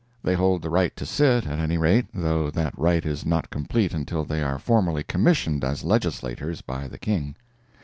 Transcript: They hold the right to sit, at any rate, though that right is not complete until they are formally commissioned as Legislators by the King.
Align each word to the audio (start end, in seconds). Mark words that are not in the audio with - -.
They 0.23 0.33
hold 0.33 0.63
the 0.63 0.71
right 0.71 0.95
to 0.95 1.05
sit, 1.05 1.45
at 1.45 1.59
any 1.59 1.77
rate, 1.77 2.07
though 2.11 2.49
that 2.49 2.75
right 2.75 3.05
is 3.05 3.23
not 3.23 3.51
complete 3.51 3.93
until 3.93 4.25
they 4.25 4.41
are 4.41 4.57
formally 4.57 5.03
commissioned 5.03 5.63
as 5.63 5.83
Legislators 5.83 6.61
by 6.61 6.87
the 6.87 6.97
King. 6.97 7.35